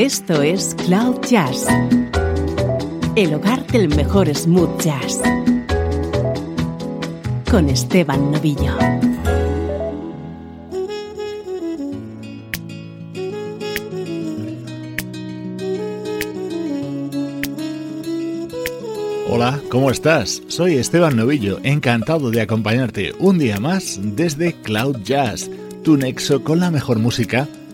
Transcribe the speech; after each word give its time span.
Esto 0.00 0.40
es 0.40 0.74
Cloud 0.86 1.20
Jazz, 1.28 1.66
el 3.16 3.34
hogar 3.34 3.66
del 3.66 3.94
mejor 3.94 4.34
smooth 4.34 4.80
jazz, 4.80 5.20
con 7.50 7.68
Esteban 7.68 8.32
Novillo. 8.32 8.78
Hola, 19.28 19.60
¿cómo 19.68 19.90
estás? 19.90 20.42
Soy 20.48 20.76
Esteban 20.76 21.14
Novillo, 21.14 21.58
encantado 21.62 22.30
de 22.30 22.40
acompañarte 22.40 23.12
un 23.18 23.38
día 23.38 23.60
más 23.60 24.00
desde 24.00 24.54
Cloud 24.62 25.02
Jazz, 25.04 25.50
tu 25.84 25.98
nexo 25.98 26.42
con 26.42 26.58
la 26.58 26.70
mejor 26.70 26.98
música 26.98 27.46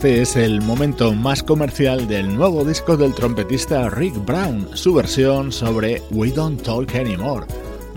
Este 0.00 0.22
es 0.22 0.36
el 0.36 0.62
momento 0.62 1.12
más 1.12 1.42
comercial 1.42 2.08
del 2.08 2.34
nuevo 2.34 2.64
disco 2.64 2.96
del 2.96 3.14
trompetista 3.14 3.90
Rick 3.90 4.14
Brown, 4.24 4.70
su 4.72 4.94
versión 4.94 5.52
sobre 5.52 6.00
We 6.10 6.30
Don't 6.30 6.62
Talk 6.62 6.94
Anymore. 6.94 7.46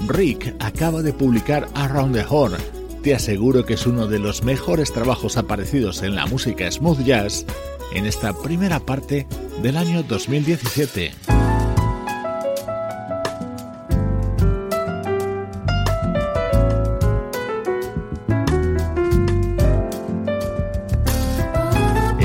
Rick 0.09 0.53
acaba 0.59 1.01
de 1.01 1.13
publicar 1.13 1.65
Around 1.75 2.15
the 2.15 2.25
Horn. 2.27 2.57
Te 3.03 3.15
aseguro 3.15 3.65
que 3.65 3.75
es 3.75 3.87
uno 3.87 4.07
de 4.07 4.19
los 4.19 4.43
mejores 4.43 4.91
trabajos 4.91 5.37
aparecidos 5.37 6.03
en 6.03 6.15
la 6.15 6.25
música 6.25 6.69
smooth 6.69 7.05
jazz 7.05 7.45
en 7.93 8.05
esta 8.05 8.33
primera 8.33 8.81
parte 8.81 9.25
del 9.61 9.77
año 9.77 10.03
2017. 10.03 11.52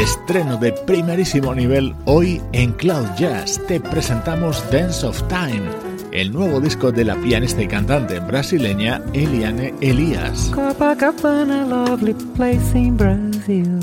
Estreno 0.09 0.57
de 0.57 0.73
primerísimo 0.73 1.55
nivel 1.55 1.95
hoy 2.07 2.41
en 2.53 2.73
Cloud 2.73 3.07
Jazz. 3.19 3.61
Te 3.69 3.79
presentamos 3.79 4.65
Dance 4.71 5.07
of 5.07 5.23
Time, 5.29 5.69
el 6.13 6.33
nuevo 6.33 6.61
disco 6.61 6.91
de 6.91 7.05
la 7.05 7.15
pianista 7.17 7.61
y 7.61 7.69
cantante 7.69 8.19
brasileña 8.21 9.03
Eliane 9.13 9.75
Elias. 9.83 10.51
Copacabana, 10.55 11.67
lovely 11.67 12.15
place 12.35 12.75
in 12.75 12.97
Brazil, 12.97 13.81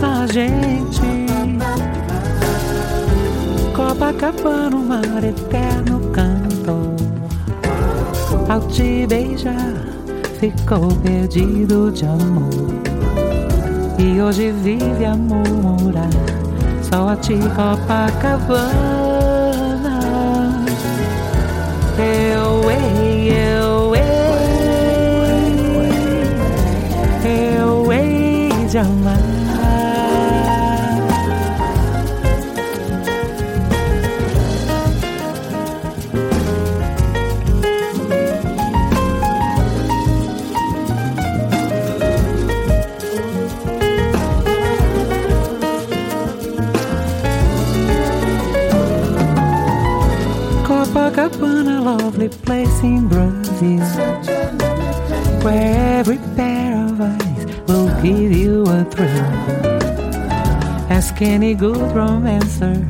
na 0.00 0.28
gente. 0.28 1.02
Copacabana, 3.74 4.76
o 4.76 4.84
mar 4.84 5.24
eterno 5.24 6.00
canto. 6.12 6.94
Ao 8.48 8.60
te 8.68 9.04
beijar, 9.08 9.74
ficou 10.38 10.94
perdido 11.02 11.90
de 11.90 12.04
amor. 12.04 12.89
E 14.02 14.18
hoje 14.22 14.50
vive 14.50 15.04
a 15.04 15.14
murmurar 15.14 16.08
Só 16.82 17.10
a 17.10 17.16
ti 17.16 17.34
Copacabana 17.54 18.99
Copacabana, 51.10 51.82
lovely 51.84 52.28
place 52.28 52.82
in 52.82 53.08
Brazil, 53.08 53.80
where 55.42 55.98
every 55.98 56.18
pair 56.36 56.86
of 56.86 57.00
eyes 57.00 57.46
will 57.66 57.88
give 58.02 58.32
you 58.32 58.62
a 58.64 58.84
thrill. 58.84 59.24
Ask 60.88 61.20
any 61.20 61.54
good 61.54 61.92
romancer, 61.94 62.86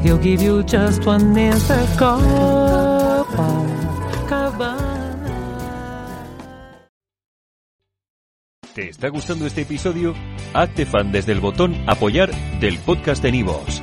he'll 0.00 0.18
give 0.18 0.40
you 0.42 0.62
just 0.62 1.04
one 1.04 1.36
answer. 1.36 1.86
Copacabana. 1.98 2.70
¿Te 8.74 8.88
está 8.88 9.08
gustando 9.08 9.46
este 9.46 9.62
episodio? 9.62 10.14
Hazte 10.54 10.86
fan 10.86 11.12
desde 11.12 11.32
el 11.32 11.40
botón 11.40 11.76
Apoyar 11.86 12.30
del 12.60 12.78
podcast 12.78 13.22
de 13.22 13.32
Nivos. 13.32 13.82